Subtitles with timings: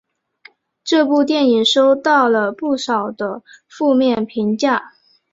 [0.83, 4.93] 这部电影收到了不少的负面评价。